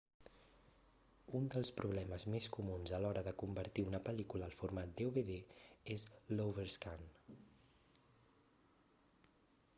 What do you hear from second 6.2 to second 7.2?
l'overscan